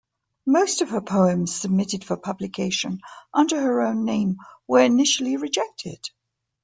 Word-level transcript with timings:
Most 0.47 0.81
of 0.81 0.89
her 0.89 1.01
poems 1.01 1.53
submitted 1.53 2.03
for 2.03 2.17
publication 2.17 3.01
under 3.35 3.61
her 3.61 3.83
own 3.83 4.03
name 4.03 4.37
were 4.65 4.79
initially 4.79 5.37
rejected. 5.37 6.03